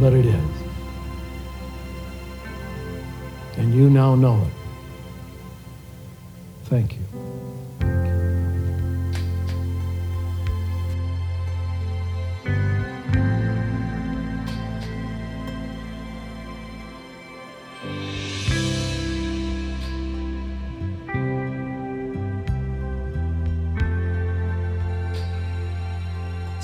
But 0.00 0.12
it 0.12 0.26
is. 0.26 0.50
And 3.56 3.74
you 3.74 3.88
now 3.90 4.14
know 4.14 4.42
it. 4.42 4.52
Thank 6.64 6.94
you. 6.94 7.07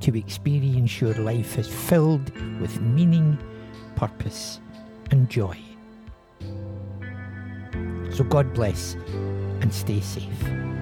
to 0.00 0.18
experience 0.18 1.00
your 1.00 1.14
life 1.14 1.58
as 1.58 1.68
filled 1.68 2.30
with 2.60 2.80
meaning, 2.80 3.38
purpose, 3.96 4.60
and 5.10 5.28
joy. 5.28 5.58
So 8.12 8.24
God 8.24 8.52
bless 8.54 8.94
and 9.60 9.72
stay 9.72 10.00
safe. 10.00 10.77